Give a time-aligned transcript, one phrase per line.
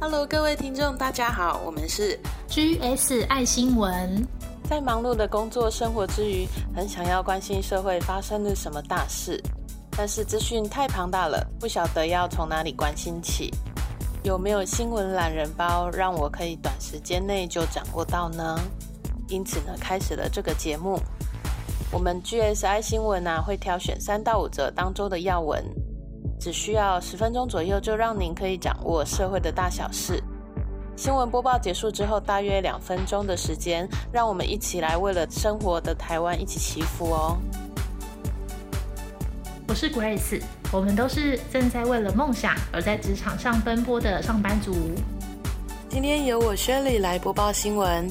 [0.00, 2.16] Hello，各位听众，大家好，我们是
[2.48, 4.24] GS 爱新闻。
[4.62, 9.42] 在忙碌的工作生活之余，很想要关心社会发生了什么大事，
[9.96, 13.52] 但是资讯太庞大了，不晓得要从哪里关心起。
[14.22, 18.56] 有没有新闻懒人包，让我可以短时间内就掌握到呢？
[19.26, 21.00] 因此呢，开始了这个节目。
[21.90, 25.64] 我们 GSI 新闻呢，会挑选三到五则当周的要闻。
[26.38, 30.22] 只需要十分钟左右，就让您可以掌握社会的大小事。
[30.96, 37.38] 新闻播报结束之后，大约两分钟的时间，让我们一起来为了生活的台湾一起祈福哦。
[39.68, 40.42] 我是 Grace，
[40.72, 44.74] 我们都是正在为了梦想而在职场上奔波的上班族。
[45.88, 48.10] 今天由我 Shirley 来播报新闻，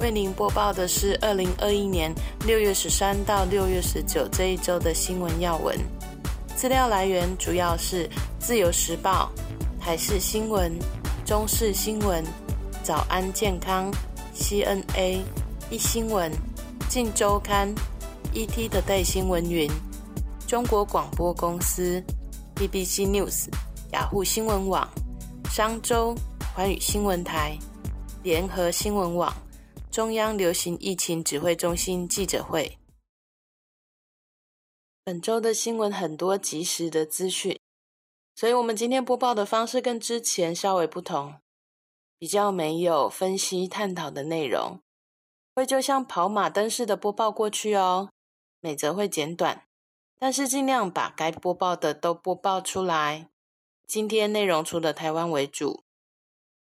[0.00, 2.12] 为您播报的是二零二一年
[2.46, 5.76] 六月十三到六月十九这一周的新闻要闻。
[6.58, 8.08] 资料来源主要是
[8.40, 9.30] 《自由时报》、
[9.80, 10.76] 台视新闻、
[11.24, 12.24] 中视新闻、
[12.82, 13.92] 早安健康、
[14.34, 15.20] CNA、
[15.70, 16.32] 一新闻、
[16.88, 17.72] 镜周刊、
[18.34, 19.70] ET 的 Day 新闻云、
[20.48, 22.02] 中国广播公司、
[22.56, 23.46] BBC News、
[23.92, 24.88] 雅虎新闻网、
[25.52, 26.12] 商周、
[26.56, 27.56] 环宇新闻台、
[28.24, 29.32] 联合新闻网、
[29.92, 32.76] 中央流行疫情指挥中心记者会。
[35.08, 37.58] 本周的新闻很多及时的资讯，
[38.34, 41.36] 所以我们今天播报的方式跟之前稍微不同，
[42.18, 44.80] 比较没有分析探讨的内容，
[45.54, 48.10] 会就像跑马灯似的播报过去哦。
[48.60, 49.64] 每则会简短，
[50.18, 53.30] 但是尽量把该播报的都播报出来。
[53.86, 55.84] 今天内容除了台湾为主，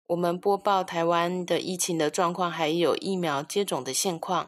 [0.06, 4.48] 我们播报台湾的疫情的状况，还有疫苗接种的现况，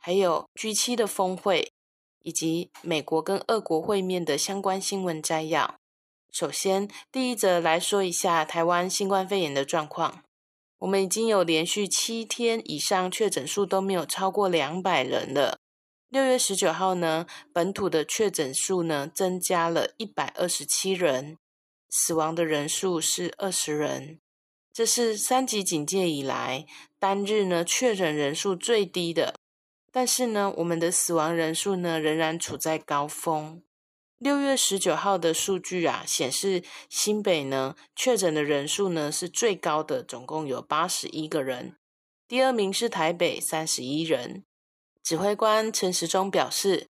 [0.00, 1.70] 还有 G7 的峰会。
[2.24, 5.76] 以及美国跟俄国会面的相关新闻摘要。
[6.32, 10.24] 首先，第一则来说一下台湾新冠肺炎的状况。
[10.78, 15.58] 我们已经有连续七天以上确诊数都没有超过两百人了。
[16.08, 21.38] 六月十九号呢，本土的确诊数呢增加了一百二十七人，
[21.88, 24.18] 死亡的人数是二十人。
[24.72, 26.66] 这是三级警戒以来
[26.98, 29.36] 单日呢确诊人数最低的。
[29.96, 33.62] 但是呢，我们的死亡人数呢仍然处在高峰。
[34.18, 41.76] 六月十九号的数据啊，显示新北呢确诊的人数呢是最高的，总共有八十一个人。
[42.26, 44.42] 第二名是台北，三十一人。
[45.00, 46.88] 指挥官陈时中表示，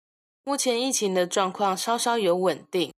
[0.44, 2.92] 目前疫情的状况稍稍有稳定，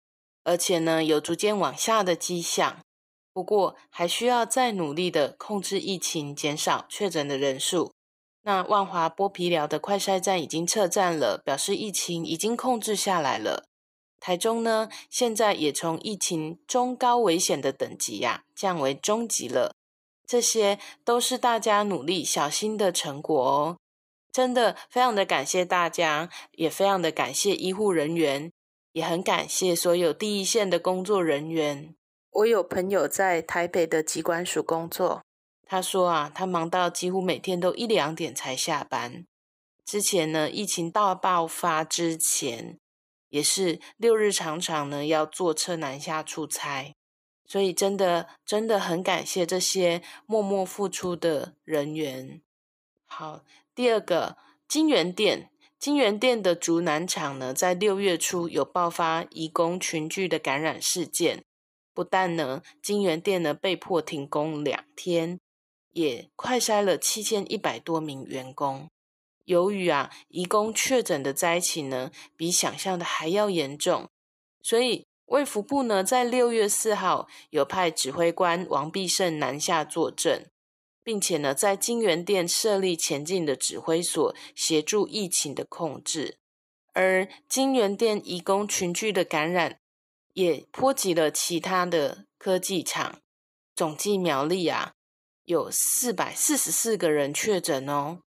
[0.44, 2.78] 而且呢有逐渐往下的迹象。
[3.34, 7.92] 不过还需要再努力的控制疫情，减少确诊的人数。
[8.42, 13.66] 那万华剥皮寮的快筛站已经撤站了，表示疫情已经控制下来了。
[14.18, 19.74] 台中呢，现在也从疫情中高危险的等级呀降为中级了。
[20.26, 23.76] 这些都是大家努力小心的成果哦。
[24.32, 28.52] 真的非常的感谢大家，也非常的感谢医护人员，
[28.92, 31.94] 也很感谢所有第一线的工作人员。
[32.30, 35.22] 我有朋友在台北的机关署工作。
[35.70, 39.24] 他说啊，他忙到几乎每天都一两点才下班。
[39.84, 42.80] 之前呢，疫情大爆发之前，
[43.28, 46.96] 也是六日常常呢要坐车南下出差。
[47.46, 52.42] 所以真的真的很感谢这些默默付出的人员。
[53.06, 61.44] 好，第二个金源店，金源店的竹南厂呢，在六月初有爆发移工群聚的感染事件，
[61.94, 65.38] 不但呢，金源店呢被迫停工两天。
[65.92, 68.88] 也快筛了七千一百多名员工。
[69.44, 74.08] 由于啊，移工确诊的灾情呢，比想象的还要严重，
[74.62, 80.50] 所以卫福部呢，在六月四号有派指挥官王必胜南下坐镇，
[81.02, 86.38] 并且呢，在金源店设立前进的指挥所，协助疫情的控制。
[86.92, 89.80] 而金源店移工群聚的感染，
[90.34, 93.20] 也波及了其他的科技厂。
[93.74, 94.92] 总计苗栗啊。
[95.50, 98.20] 有四百四十四个人确诊哦，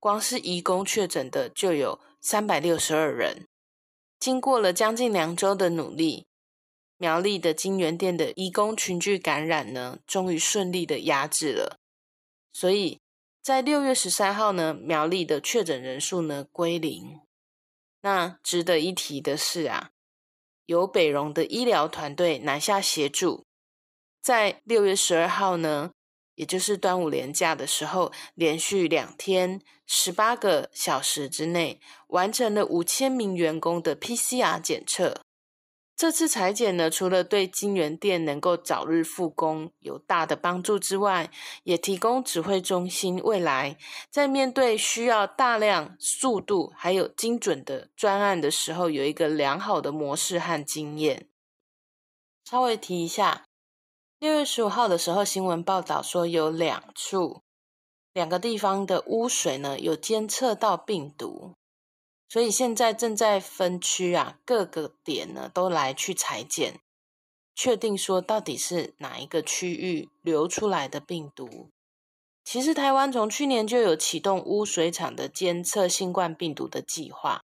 [0.00, 3.46] 光是移工确诊的就有三百六十二人。
[4.18, 6.26] 经过了将近两周的努力，
[6.96, 11.76] 苗栗的金源店的移工群聚感染呢，终于顺利的压制了。
[12.54, 13.00] 所以
[13.42, 17.20] 在六月十三号呢，苗栗的确诊人数呢归零。
[18.00, 19.90] 那值得一提的是啊，
[20.64, 23.44] 由北荣的医疗团队南下协助，
[24.22, 25.90] 在六月十二号呢。
[26.34, 35.20] 也就是端午连假的时候，连续两天十八个小时之内完成了五千名员工的 PCR 检测。
[35.94, 41.30] 这次裁剪呢，除了对金源店能够早日复工有大的帮助之外，
[41.62, 43.76] 也提供指挥中心未来
[44.10, 51.28] 在面对需要大量、速度还有精准的专案的时候，有一个良好的模式和经验。
[52.50, 53.44] 稍微提一下，
[54.22, 57.42] 六月十五号的时候，新闻报道说有两处、
[58.12, 61.56] 两个地方的污水呢有监测到病毒。
[62.28, 66.78] 所以现在正在分区啊，各个点呢都来去裁剪，
[67.56, 71.70] 确定说到底是哪一个区域流出来的病毒。
[72.44, 77.42] 其实台湾从去年就有启动污水厂的监测新冠病毒的计划，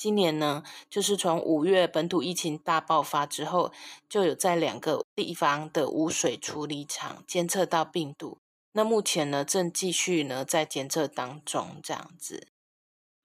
[0.00, 3.70] 今年呢就是从五月本土疫情大爆发之后，
[4.08, 8.38] 就有在两个地方的污水处理厂监测到病毒。
[8.72, 12.48] 那目前呢正继续呢在检测当中，这样子。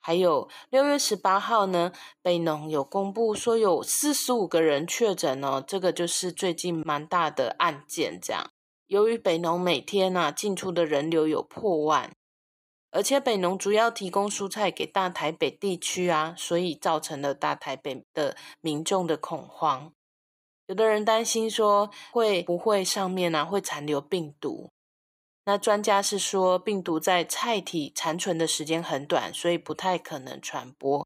[0.01, 8.19] 还有六月十八号呢，北农有公布说有四十五个人确诊哦，这个就是最近蛮大的案件。
[8.21, 8.51] 这样，
[8.88, 12.12] 由于北农每天呢进出的人流有破万，
[12.95, 19.92] 而且北农主要提供蔬菜给大台北地区啊，所以造成了大台北的民众的恐慌。
[20.68, 24.69] 有的人担心说会不会上面呢会残留病毒。
[25.44, 31.06] 那专家是说，病毒在菜体残存的时间很短，所以不太可能传播，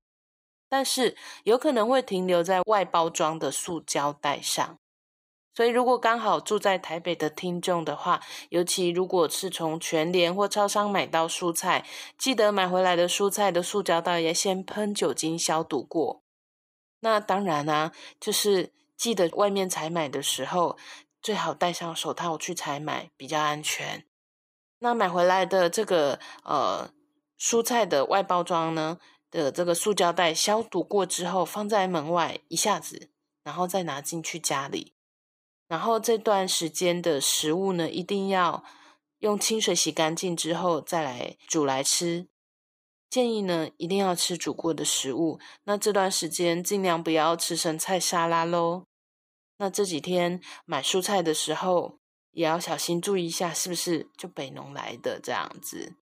[0.69, 4.77] 但是有可能会停留在外包装的塑胶袋上。
[5.59, 11.85] 所以，如果刚好住在台北的听众的话，尤其如果是从全联或超商买到蔬菜，
[12.17, 16.23] 记得买回来的蔬菜的塑胶袋要先喷酒精消毒过。
[17.01, 17.91] 那当然啊，
[18.21, 20.77] 就是记得外面采买的时候，
[21.21, 24.05] 最好戴上手套去采买，比较安全。
[24.79, 26.89] 那买回来的这个呃
[27.38, 28.97] 蔬菜的外包装呢
[29.29, 33.09] 的这个塑胶袋消毒过之后，放在门外一下子，
[33.44, 34.94] 然后再拿进去家里。
[35.69, 38.66] 然后这段时间的食物呢，一定要
[39.19, 42.27] 用清水洗干净之后再来煮来吃。
[43.10, 45.39] 建议呢，一定要吃煮过的食物。
[45.63, 48.83] 那这段时间尽量不要吃生菜沙拉喽。
[49.60, 51.98] 那这几天买蔬菜的时候。
[52.31, 55.95] 也要小心注意一下，是不是就北农来的这样子？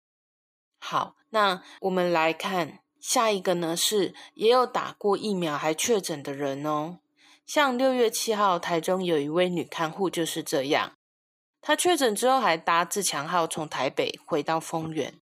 [0.77, 6.99] 好，那我们来看下一个呢，是也有打过疫苗还确诊的人哦。
[7.47, 10.91] 像六月七号，台中有一位女看护就是这样，
[11.61, 15.15] 她确诊之后还搭自强号从台北回到丰原。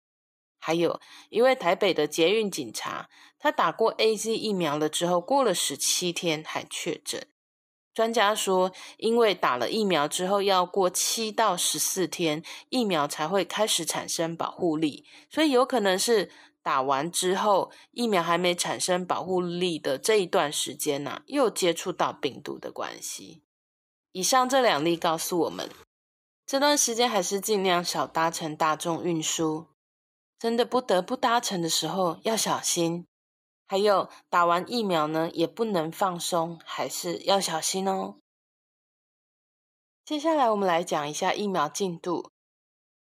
[0.57, 7.27] 还有一位台北的捷运警察，他打过 A Z 疫苗了之后，过了十七天还确诊。
[7.93, 16.31] 专家说，因为打了疫苗之后要过七到十四天，疫苗才会开始产生保护力，所以有可能是
[16.63, 23.43] 打完之后，疫苗还没产生保护力的这一段时间呢，又接触到病毒的关系。
[24.13, 25.69] 以上这两例告诉我们，
[26.45, 29.67] 这段时间还是尽量少搭乘大众运输，
[30.39, 33.05] 真的不得不搭乘的时候要小心。
[33.65, 38.17] 还有打完疫苗呢，也不能放松，还是要小心哦。
[40.05, 42.32] 接下来我们来讲一下疫苗进度。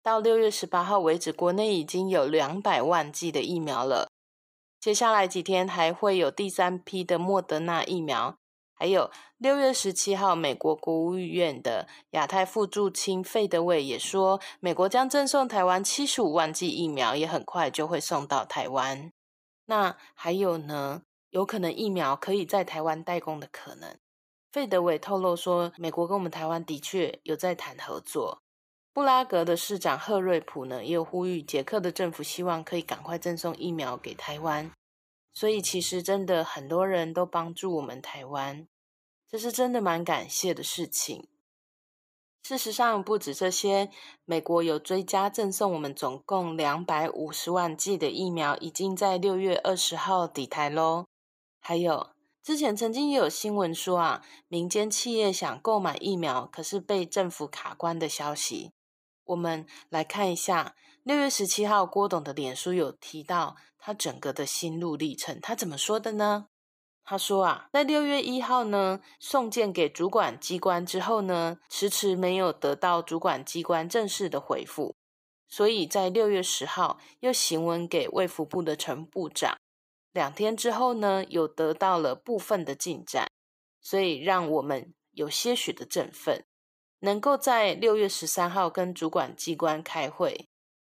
[0.02, 4.08] 到六月十八号为止，国内已经有两百万剂的疫苗了。
[4.80, 8.36] 接下来几天还会有第三批的莫德纳疫苗。
[8.74, 19.12] 还有六月十七号，美国国务院的亚太副驻青费德伟也说，美国将赠送台湾七十五万剂疫苗，也很快就会送到台湾。
[19.66, 21.02] 那还有呢？
[21.28, 23.98] 有可能疫苗可以在台湾代工的可能。
[24.50, 28.40] 费德伟透露说，美国跟我们台湾的确有在谈合作。
[28.92, 34.70] 布拉格的市长赫瑞普呢，也有呼吁捷克的政府希望可以赶快赠送疫苗给台湾。
[35.32, 38.66] 所以其实真的很多人都帮助我们台湾，
[39.28, 41.28] 这是真的蛮感谢的事情。
[42.42, 43.90] 事实上，不止这些，
[44.24, 51.06] 美国有追加赠送我们总共两百五十万剂的疫苗，已经在六月二十号抵台喽。
[51.60, 52.10] 还有，
[52.42, 58.72] 之前曾经也有新闻说啊，民间企业想购买疫苗，可是被政府卡关的消息。
[59.30, 66.48] 我们来看一下，六月十七号，郭董的脸书有提到他整个的心路历程，他怎么说的呢？
[67.04, 74.96] 他说啊，在六月一号呢送件给主管机关之后呢，迟迟没有得到主管机关正式的回复，
[75.48, 79.56] 所以在六月十号又行文给卫福部的陈部长，
[80.12, 83.30] 两天之后呢，有得到了部分的进展，
[83.80, 86.44] 所以让我们有些许的振奋，
[87.00, 90.48] 能够在六月十三号跟主管机关开会，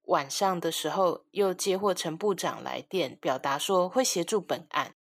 [0.04, 4.95] 晚上的时候又接获陈部长来电，表达说会协助本案。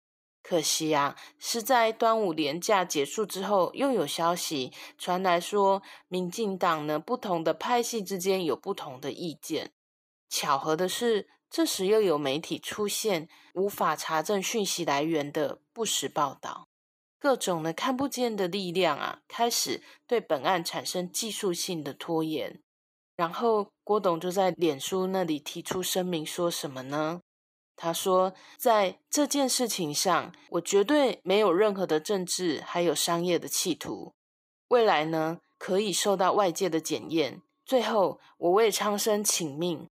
[0.44, 9.72] 可惜啊，是在端午连假结束之后，又有消息传来说，民进党呢不同的派系之间有不同的意见。
[10.30, 16.70] 巧合的是，这时又有媒体出现无法查证讯息来源的不实报道，
[17.20, 22.62] 各种呢看不见的力量啊，开始对本案产生技术性的拖延。
[23.16, 27.22] 然后郭董就在脸书那里提出声明，说什么呢？
[27.76, 34.14] 他说，在这件事情上，我绝对没有任何的政治还有商业的企图。
[34.70, 37.42] 未来呢，可以受到外界的检验。
[37.66, 39.88] 最后，我为苍生请命，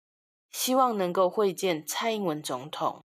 [0.50, 3.02] 希望能够会见蔡英文总统。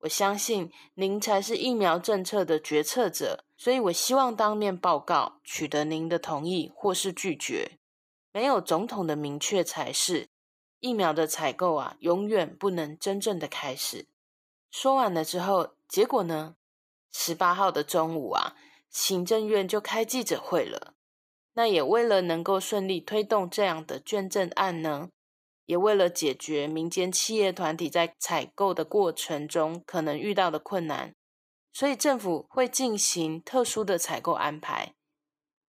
[0.00, 7.78] 我相信您才是疫苗政策的决策者，所以我希望当面报告，取得您的同意或是拒绝。
[8.32, 10.28] 没有总统的明确才是
[10.80, 14.06] 疫苗的采购啊，永远不能真正的开始。
[14.70, 16.56] 说完了之后，结果呢？
[17.10, 18.54] 十八号的中午啊，
[18.90, 20.92] 行政院就开记者会了。
[21.54, 25.08] 那也为了能够顺利推动这样的捐赠案呢，
[25.64, 31.14] 也为了解决民间企业团体在采购的过程中可能遇到的困难，
[31.76, 34.94] 所以政府会进行特殊的采购安排。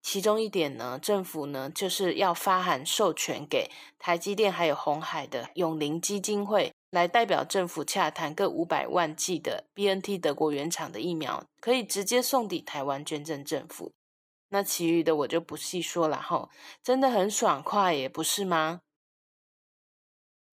[0.01, 6.71] 其中一点呢，政府呢就是要发函授权给台积电还有红海的永林基金会。
[6.91, 13.91] 来代表政府洽谈各五百万剂的 B N T 德国原厂的疫苗，可以直接送抵台湾捐赠政府。
[14.47, 16.47] 那其余的我就不细说了哈，
[16.81, 18.79] 真的很爽快耶，不是吗？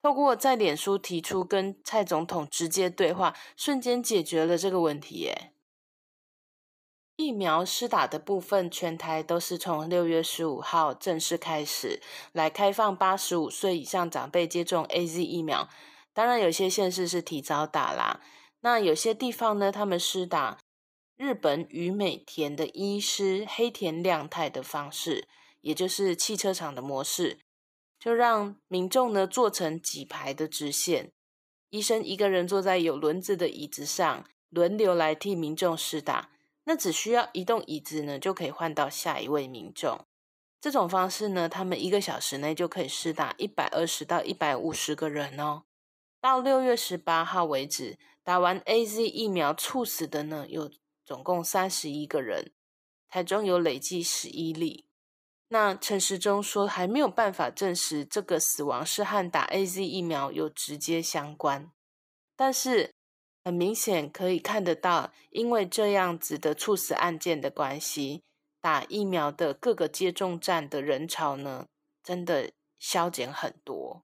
[0.05, 5.53] 透过在脸书提出跟蔡总统直接对话，瞬间解决了这个问题耶。
[7.17, 15.71] 疫苗施打的部分，全台都是从六月十五号正式开始来开放八十五岁以上长辈接种 A Z 疫苗。
[16.13, 18.21] 当然，有些县市是提早打啦。
[18.61, 20.59] 那有些地方呢，他们施打
[21.17, 25.27] 日本宇美田的医师黑田亮太的方式，
[25.63, 27.39] 也就是汽车厂的模式，
[28.05, 31.11] 就让民众呢坐成几排的直线，
[31.71, 36.29] 医生一个人坐在有轮子的椅子上，轮流来替民众施打。
[36.65, 40.05] 那只需要移动椅子呢，就可以换到下一位民众。
[40.61, 45.63] 这种方式呢，他们一个小时内就可以施打一百二十到一百五十个人哦。
[46.21, 50.71] 到六月十八号为止，打完 A Z 疫苗猝死的呢，有
[51.07, 52.53] 总共三十一个人，
[53.09, 54.84] 台中有累计十一例。
[55.55, 61.71] 那陈时中说还没有办法证实这个死亡是和打 A Z 疫苗有直接相关，
[62.35, 62.93] 但是
[63.45, 68.25] 很明显可以看得到，因为这样子的猝死案件的关系，
[68.61, 71.67] 打疫苗的各个接种站的人潮呢，
[72.03, 74.03] 真的消减很多。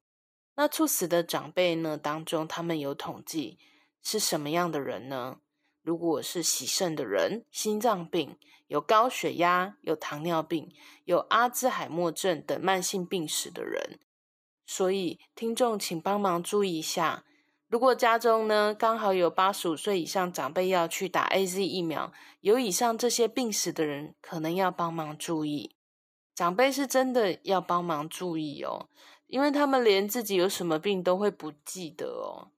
[0.54, 1.99] 那猝死的长辈呢？
[1.99, 3.59] 当中他们有统计
[4.04, 5.40] 是什么样的人呢？
[5.82, 10.72] 如果是喜肾的人、心脏病、有高血压、有糖尿病、
[11.04, 13.99] 有阿兹海默症等慢性病史的人，
[14.66, 17.25] 所以听众请帮忙注意一下。
[17.68, 25.76] 如果家中呢刚好有八十五岁以上长辈要去打 A Z 疫苗，有以上这些病史的人，可能要帮忙注意。
[26.34, 28.88] 长辈是真的要帮忙注意哦。
[29.28, 32.50] 因为他们连自己有什么病都会不记得哦，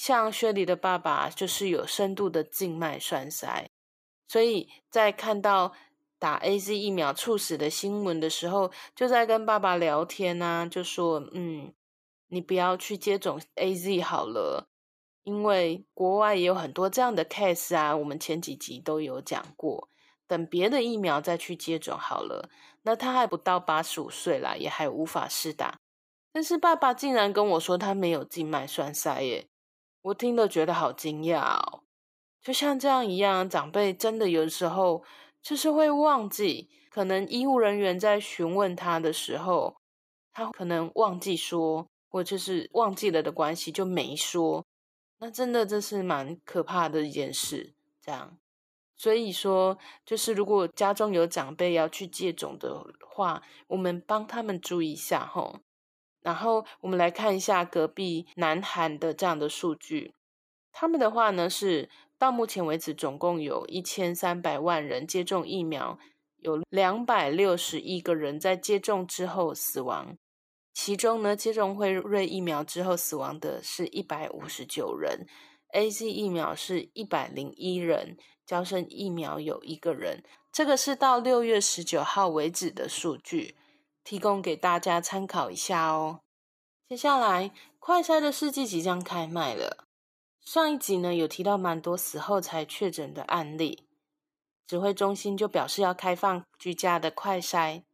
[0.00, 3.68] 像薛里的爸爸就是有深度的静脉栓塞，
[4.26, 5.74] 所以在看到
[6.18, 11.74] 打 A Z 疫苗猝死的新闻的时候，就在跟爸爸聊天啊，就说：“嗯，
[12.28, 14.68] 你不要去接种 A Z 好了，
[15.24, 19.90] 因为国外也有很多这样的 case 啊，我们前几集都有讲过，
[20.26, 22.48] 等别的疫苗再去接种好了。
[22.84, 25.78] 那他还不到八十五岁啦，也还无法施打。”
[26.32, 29.49] 但是爸爸竟然跟我说他没有静脉栓塞耶，
[30.02, 31.82] 我听了觉得好惊讶哦。
[32.42, 35.04] 就像这样一样，长辈真的有时候
[35.42, 39.76] 就是会忘记，可能医务人员在询问他的时候，
[40.32, 44.64] 他可能忘记说，或就是忘记了的关系就没说。
[45.18, 47.74] 那真的这是蛮可怕的一件事。
[48.00, 48.38] 这样，
[48.96, 49.76] 所以说，
[50.06, 55.60] 就是如果家中有长辈要去接种的话，我们帮他们注意一下吼。
[56.22, 60.14] 然后我们来看一下隔壁南韩的这样的数据，
[60.72, 65.98] 他们的话呢是到目前为止总共有一千三百万人接种疫苗，
[66.36, 70.16] 有两百六十一个人在接种之后死亡，
[70.74, 75.26] 其中呢接种辉瑞疫苗之后死亡的是一百五十九人
[75.72, 80.22] ，A Z 疫苗是一百零一人，交生疫苗有一个人，
[80.52, 83.56] 这个是到六月十九号为止的数据。
[84.04, 86.20] 提供给大家参考一下哦。
[86.88, 89.86] 接下来，快筛的试剂即将开卖了。
[90.42, 93.86] 上一集呢有提到蛮多死后才确诊的案例，
[94.66, 97.84] 指挥中心就表示要开放居家的快筛。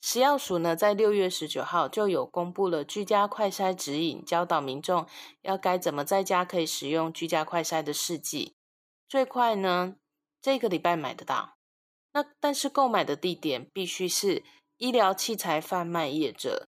[0.00, 5.06] 食药署呢在六月十九号就有公布了居家快筛指引，教导民众
[5.42, 8.54] 要该怎么在家可以使用居家快筛的试剂。
[9.08, 9.96] 最快呢
[10.42, 11.56] 这个礼拜买得到，
[12.12, 14.42] 那但是购买的地点必须是
[14.76, 16.66] 医疗器材贩卖业者，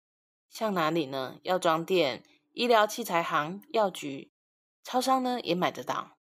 [0.50, 1.38] 像哪里呢？
[1.42, 4.30] 药妆店、医疗器材行、药局。
[4.82, 6.18] 超商呢也买得到，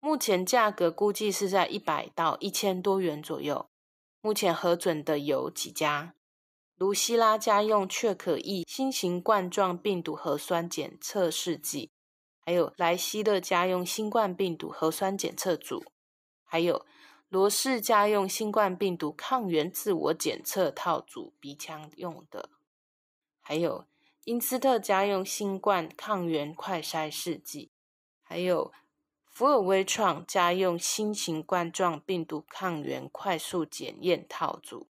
[0.00, 3.68] 目前价格估计是在一百到一千多元左右。
[4.20, 6.14] 目前核准的有几家：
[6.74, 11.92] 卢西拉家用确可易新型冠状病毒核酸检测试剂，
[12.44, 15.84] 还有莱希乐家用新冠病毒核酸检测组，
[16.44, 16.84] 还有
[17.30, 22.50] 罗氏家用新冠病毒抗原自我检测套组鼻腔用的，
[23.40, 23.86] 还有
[24.24, 27.70] 因斯特家用新冠抗原快筛试剂。
[28.20, 28.72] 还有
[29.24, 34.88] 福尔威创家用新型冠状病毒抗原快速检验套组，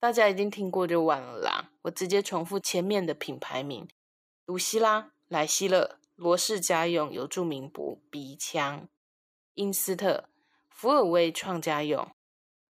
[0.00, 1.70] 大家已经听过就完了啦。
[1.82, 3.86] 我直接重复前面的品牌名：
[4.46, 8.88] 卢西拉、莱希勒、罗氏家用有著名补鼻腔、
[9.52, 10.30] 英斯特、
[10.84, 12.06] 福尔威创家用。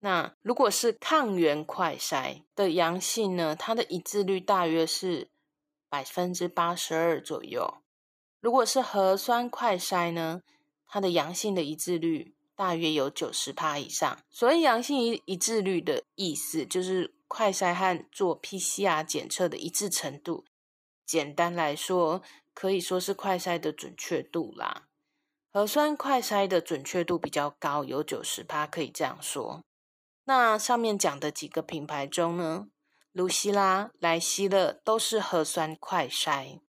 [0.01, 3.55] 那如果是抗原快筛的阳性呢？
[3.55, 5.31] 它的一致率大约是
[5.89, 7.85] 百分之八十二左右。
[8.41, 10.43] 如果是核酸快筛呢，
[10.89, 14.19] 它的阳性的一致率大约有九十帕以上。
[14.29, 20.45] 所以阳性一一致率的意思，就是快筛和做 PCR 检测的一致程度。
[21.07, 22.23] 简单来说，
[22.55, 24.89] 可以说是快筛的准确度啦。
[25.53, 29.65] 核酸快筛的准确度比较高，有九十趴，可以这样说。
[30.25, 32.69] 那上面讲的几个品牌中呢，
[33.11, 36.61] 卢西拉、莱希勒都是核酸快筛。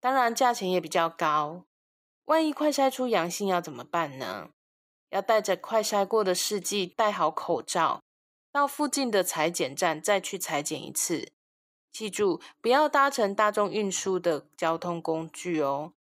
[0.00, 1.66] 当然，价钱也比较高。
[2.24, 4.48] 万一快筛出阳性要怎么办呢？
[5.10, 8.02] 要带着快筛过的试剂，戴好口罩，
[8.50, 11.30] 到附近的裁剪站再去裁剪一次。
[11.92, 15.92] 记住，不要搭乘大众运输的交通工具哦。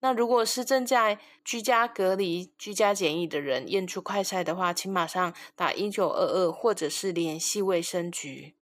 [0.00, 8.54] 那如果是正在居家隔离、居家检疫的人验出快筛的话，请马上打一九二二，或者是联系卫生局。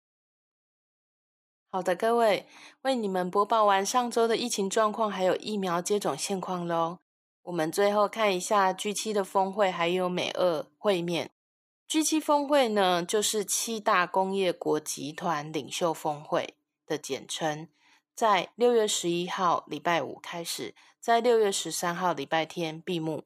[1.71, 2.47] 好的，各位，
[2.83, 6.99] 为你们播报完上周的疫情状况，还有疫苗接种现况喽。
[7.41, 11.31] 我们最后看一下 G7 的峰会，还有美俄会面。
[11.89, 16.53] G7 峰会呢，就是七大工业国集团领袖峰会
[16.85, 17.67] 的简称，
[18.15, 23.25] 在六月十一号礼拜五开始，在六月十三号礼拜天闭幕。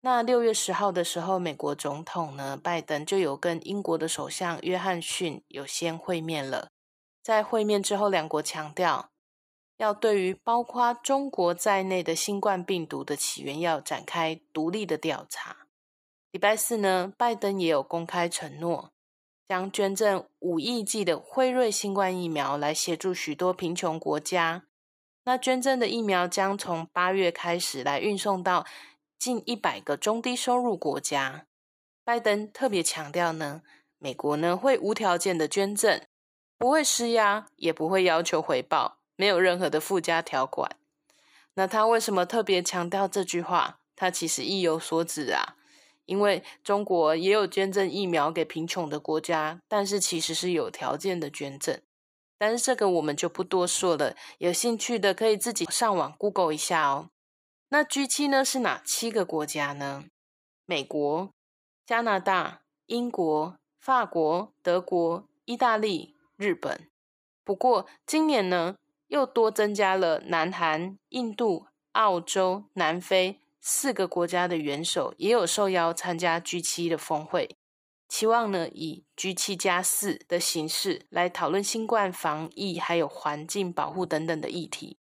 [0.00, 6.70] 那六月十号的时候，美国总统呢，拜登就有跟英国的首相约翰逊有先会面了。
[7.22, 9.10] 在会面之后，两国强调
[9.76, 15.66] 要对于包括中国在内的新冠病毒的起源要展开独立的调查。
[16.30, 18.92] 礼拜四呢，拜登也有公开承诺，
[19.46, 24.64] 将捐赠五亿剂的辉瑞新冠疫苗来协助许多贫穷国家。
[25.24, 28.66] 那捐赠的疫苗将从八月开始来运送到
[29.18, 31.46] 近一百个中低收入国家。
[32.04, 33.62] 拜登特别强调呢，
[33.98, 36.00] 美国呢会无条件的捐赠。
[36.58, 40.76] 不会施压，也不会要求回报，没有任何的附加条款。
[41.54, 43.80] 那他为什么特别强调这句话？
[43.96, 45.56] 他其实意有所指啊，
[46.04, 51.80] 因为中国也有捐赠疫苗给贫穷的国家，但是其实是有条件的捐赠。
[52.40, 57.10] 但是这个我们就不多说了，有兴趣的可以自己上网 Google 一下哦。
[57.68, 60.04] 那 G 七呢是哪七个国家呢？
[60.64, 61.34] 美国、
[61.84, 66.16] 加拿大、英国、法国、德国、意大利。
[66.38, 66.88] 日本，
[67.44, 68.76] 不过今年呢，
[69.08, 77.58] 又多增加了南韩、印度、澳洲、南非四个国家的元首，也有受邀参加 G 七的峰会，
[78.10, 84.98] 期望呢以 G 七加四的形式来讨论新冠防疫还有环境保护等等的议题。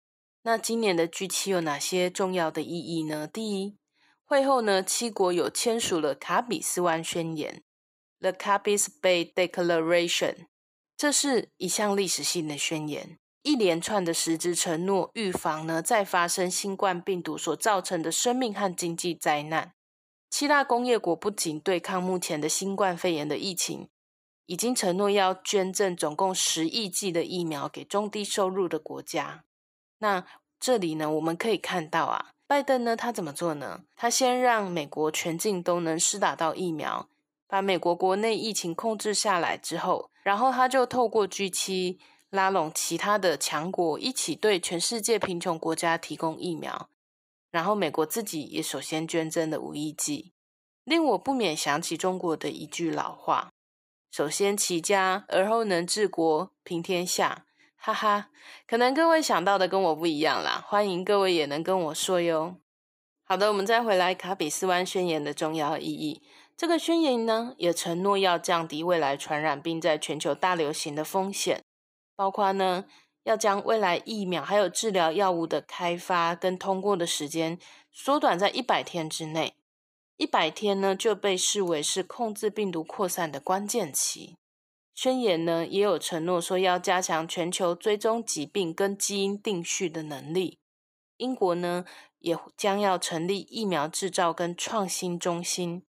[0.43, 3.27] 那今年的 G 七有哪些重要的意义呢？
[3.27, 3.77] 第一，
[4.23, 7.61] 会后呢，七国有签署了卡比斯湾宣言
[8.21, 10.47] （The Capis Bay Declaration）。
[10.95, 19.73] 这是一项历史性的宣言，一连串的实质承诺，预防呢再发生新冠病毒所造成的生命和经济灾难。
[20.33, 23.87] 七大工业国不仅对抗目前的新冠肺炎的疫情，
[24.47, 29.43] 已经承诺要捐赠总共十亿剂的疫苗给中低收入的国家。
[29.99, 30.25] 那
[30.59, 33.81] 这里呢，我们可以看到啊，拜登呢他怎么做呢？
[33.95, 37.07] 他先让美国全境都能施打到疫苗。
[37.47, 41.99] 把美国国内疫情控制下来之后，然后他就透过 G7
[42.31, 46.89] 拉拢其他的强国，一起对全世界贫穷国家提供疫苗。
[47.53, 50.33] 然后美国自己也首先捐赠了五亿剂，
[50.83, 53.51] 令我不免想起中国的一句老话
[54.09, 57.45] ：“首先齐家，而后能治国平天下。”
[57.77, 58.29] 哈哈，
[58.65, 62.55] 可能各位想到的跟我不一样啦，欢迎各位也能跟我说哟。
[63.23, 66.23] 好的，我们再回来卡比斯湾宣言的重要意义。
[66.57, 71.61] 这个宣言呢，也承诺要降低未来传染病在全球大流行的风险，
[72.15, 72.85] 包括呢，
[73.23, 77.57] 要将未来疫苗还有治疗药物的开发跟通过的时间
[77.91, 79.55] 缩短在一百天之内。
[80.17, 84.35] 一百天呢，就被视为是控制病毒扩散的关键期。
[84.93, 90.59] 宣言呢也有承诺说要加强全球追踪疾病跟基因定序的能力。
[91.17, 91.85] 英国呢
[92.19, 95.83] 也将要成立疫苗制造跟创新中心，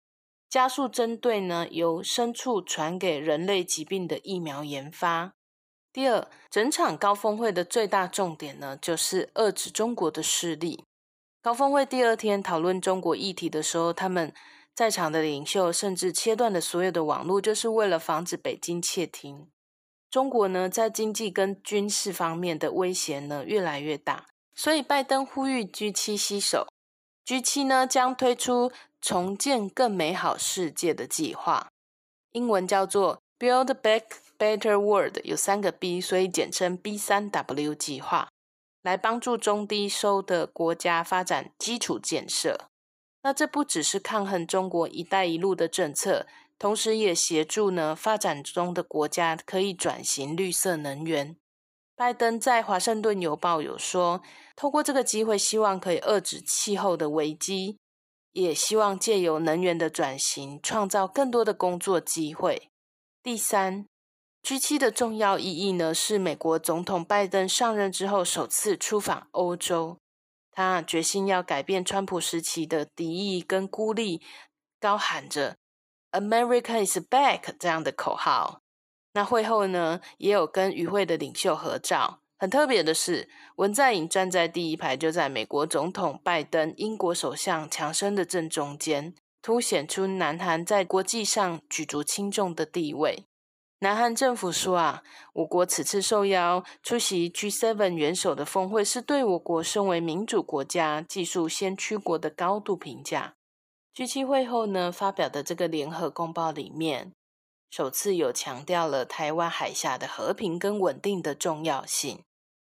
[0.49, 5.33] 加速针对呢由牲畜传给人类疾病的疫苗研发。
[5.93, 10.85] 第二，整场高峰会的最大重点呢就是遏制中国的势力。
[11.43, 14.33] 高峰会第二天讨论中国议题的时候，他们。
[14.73, 19.51] 在场的领袖甚至切断了所有的网络，就是为了防止北京窃听。
[20.09, 26.67] 中国呢，在经济跟军事方面的威胁呢越来越大，所以拜登呼吁 G7 携手。
[27.27, 28.73] G7 呢将推出
[29.03, 31.69] 重建更美好世界的计划，
[32.33, 34.05] 英文叫做 Build Back
[34.41, 38.31] Better World，有三个 B，所以简称 B 三 W 计划，
[38.81, 42.71] 来帮助中低收的国家发展基础建设。
[43.23, 46.27] 那这不只是抗衡中国“一带一路”的政策，
[46.59, 51.37] 同时也协助呢发展中的国家可以转型绿色能源。
[51.95, 54.23] 拜登在《华盛顿邮报》有说，
[54.57, 57.77] 透过这个机会，希望可以遏制气候的危机，
[58.33, 62.71] 也希望借由能源的转型，创造更多的工作机会。
[63.23, 63.85] 第三
[64.43, 69.99] ，G7 的重要意义呢，是美国总统拜登上任之后首次出访欧洲。
[70.53, 74.21] 他决心要改变川普时期的敌意跟孤立，
[74.81, 75.57] 高喊着
[76.11, 78.61] “America is back” 这样的口号。
[79.13, 82.21] 那会后呢，也有跟与会的领袖合照。
[82.39, 93.25] 很特别的是，文在寅站在第一排，就在美国总统拜登、英国首相强生的正中间，凸显出南韩在国际上举足轻重的地位。
[93.83, 103.37] 南韩政府说啊，我国此次受邀出席 G7 元首的峰会，是对我国身为民主国家、技术先驱国的高度评价。
[103.95, 107.15] G7 会后呢，发表的这个联合公报里面，
[107.71, 112.23] 首次有强调了台湾海峡的和平跟稳定的重要性。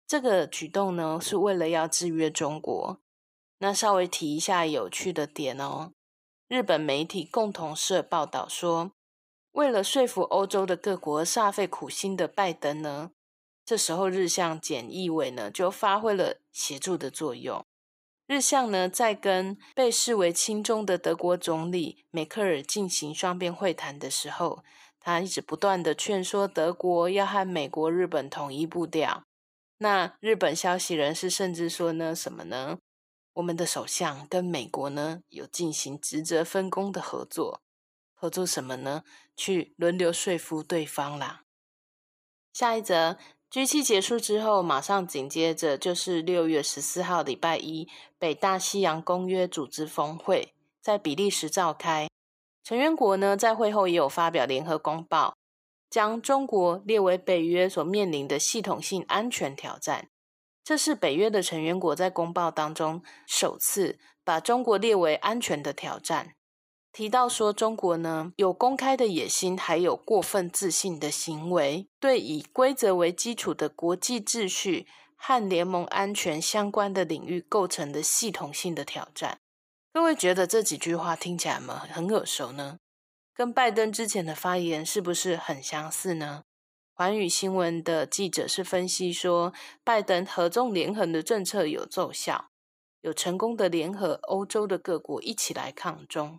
[0.07, 2.99] 这个举动呢，是为了要制约中国。
[3.59, 5.93] 那稍微提一下有趣的点哦，
[6.49, 8.93] 日本媒体共同社报道说。
[9.55, 13.13] 为了说服欧洲的各国煞费苦心的拜登呢，
[13.65, 17.65] 这时候日向检议委呢就发挥了协助的作用。
[18.27, 24.65] 日向呢在跟被视为亲中的德国总理梅克尔进行双边会谈的时候，
[24.99, 29.23] 他一直不断的劝说德国要和美国、日本统一步调。
[29.79, 32.79] 那日本消息人士甚至说呢，什么呢？
[33.35, 37.61] 我们的首相跟美国呢有进行职责分工的合作。
[38.25, 39.05] 合作什么呢？
[39.37, 41.43] 去轮流说服对方啦。
[42.55, 43.19] 下一则
[43.51, 47.87] G 七结束之后，马上紧接着就是六月十四号礼拜一，
[48.19, 52.09] 北大西洋公约组织峰会在比利时召开。
[52.63, 55.37] 成员国呢在会后也有发表联合公报，
[55.91, 60.09] 将中国列为北约所面临的系统性安全挑战。
[60.65, 66.37] 这是北约的成员国在公报当中首次把中国列为安全的挑战。
[66.95, 79.41] 提到说，中国呢有公开的野心，还有过分自信的行为，对以规则为基础的国际秩序和联盟安全相关的领域构成的系统性的挑战。
[79.93, 81.83] 各位觉得这几句话听起来吗？
[81.91, 82.79] 很耳熟呢？
[83.35, 86.45] 跟拜登之前的发言是不是很相似呢？
[86.93, 89.53] 环宇新闻的记者是分析说，
[89.83, 92.51] 拜登合纵连横的政策有奏效，
[93.01, 96.39] 有成功的联合欧洲的各国一起来抗中。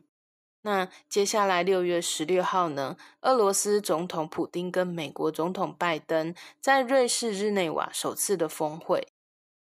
[0.65, 2.97] 那接下来六月十六号呢？
[3.21, 9.07] 俄罗斯总统普京跟美国总统拜登在瑞士日内瓦首次的峰会。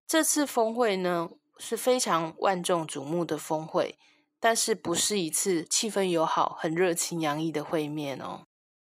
[0.08, 3.98] 这次峰会呢是非常万众瞩目的峰会，
[4.40, 8.44] 但是不是一次气氛友好、很热情洋溢的会面哦。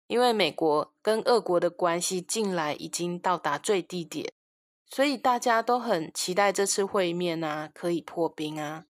[0.08, 4.34] 因为美国跟俄国的关系近来已经到达最低点，
[4.86, 8.84] 所以大家都很期待这次会面啊，可以破冰啊。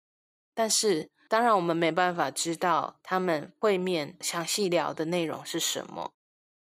[0.55, 1.11] 但是。
[1.31, 6.11] 当然，我们没办法知道他们会面详细聊的内容是什么。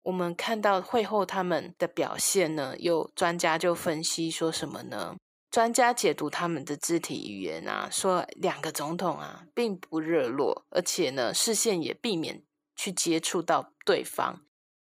[0.04, 5.16] 我们看到会后他们的表现呢，有专家就分析说什么呢？
[5.50, 12.42] 专家解读他们的肢体语言啊，说两个总统啊并不热络，而且呢视线也避免
[12.74, 14.40] 去接触到对方，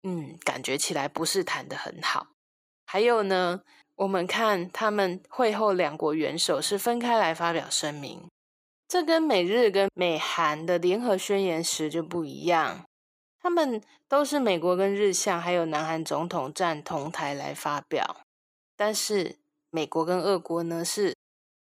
[0.03, 2.27] 嗯，感觉起来不是谈得很好。
[2.85, 3.61] 还有呢，
[3.95, 8.29] 我们看他们会后两国元首是分开来发表声明，
[8.95, 12.85] 这跟美日跟美韩的联合宣言时就不一样，
[13.41, 18.21] 他们都是美国跟日向还有南韩总统站同台来发表，
[18.77, 19.35] 但是。
[19.69, 21.17] 美国跟俄国呢是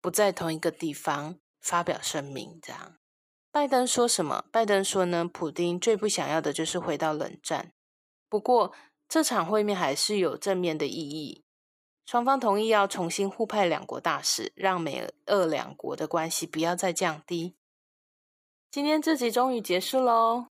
[0.01, 2.95] 不在同一个地方发表声明，这样。
[3.53, 4.47] 拜登说什么？
[4.51, 7.73] 拜登说呢，普丁最不想要的就是回到冷战。
[8.31, 8.73] 不过
[9.07, 11.45] 这场会面还是有正面的意义，
[12.09, 17.55] 双方同意要重新互派两国大使，让美俄两国的关系不要再降低。
[18.71, 20.47] 今天这集终于结束喽。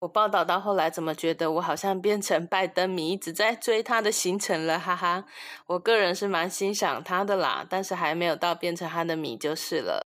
[0.00, 4.78] 我报道到后来，怎么觉得我好像变成拜登迷，一直在追他的行程了？
[4.78, 5.24] 哈哈，
[5.68, 10.04] 我个人是蛮欣赏他的啦，但是还没有到变成他的迷就是了。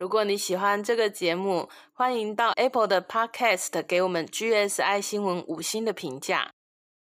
[0.00, 6.50] 如果你喜欢这个节目，欢迎到 Apple 的 Podcast 给我们 GSI 新闻五星的评价，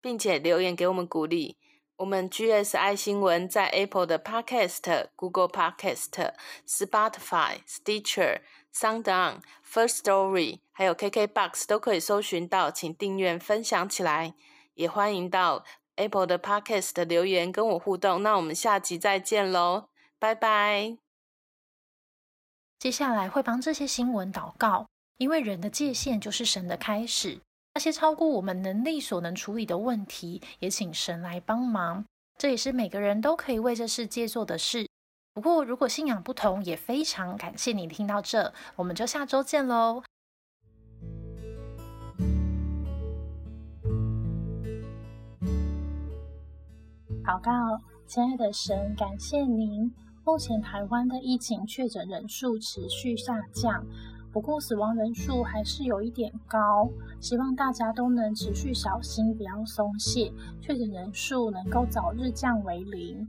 [0.02, 1.56] 并且留言给我们鼓励。
[1.98, 6.34] 我们 GSI 新闻在 Apple 的 Podcast、Google Podcast、
[6.66, 8.42] Spotify、Stitcher、
[8.74, 14.34] SoundOn、First Story，还有 KKBox 都可以搜寻到，请订阅、分享起来。
[14.74, 18.22] 也欢迎到 Apple 的 Podcast 留言跟我互动。
[18.22, 20.98] 那我们下集再见喽，拜拜。
[22.78, 27.40] 接下来会帮这些新闻祷告，因为人的界限就是神的开始。
[27.76, 32.06] 那些超过我们能力所能处理的问题，也请神来帮忙。
[32.38, 34.88] 这也是每个人都可以为这世界做的事。
[35.34, 40.02] 不过，如果信仰不同，也非常感谢你听到这，我们就下周见喽。
[47.22, 47.52] 祷告，
[48.06, 49.92] 亲爱的神，感谢您。
[50.24, 53.84] 目前台湾的疫情确诊人数持续下降。
[54.36, 63.26] 不过死亡人数还是有一点高，希望大家都能持续小心，不要松懈，确诊人数能够早日降为零。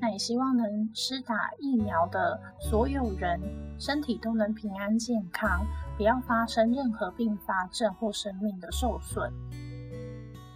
[0.00, 3.40] 那也希望能施打疫苗的所有人
[3.78, 5.64] 身体都能平安健康，
[5.96, 9.32] 不要发生任何并发症或生命的受损。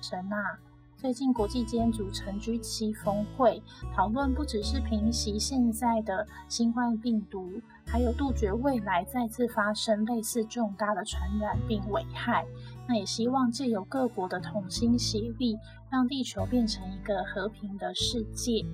[0.03, 0.59] 神啊！
[0.97, 3.63] 最近国际间组成 G7 峰会，
[3.95, 12.45] 讨论不只是平息现在的新冠病毒，还有杜绝未来再次发生类似重大的传染病危害。
[12.89, 15.59] 那也希望借由各国的同心协力，
[15.91, 18.65] 让地球变成一个和平的世界。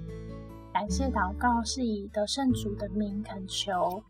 [0.72, 4.02] 感谢祷告是以得胜主的名恳求。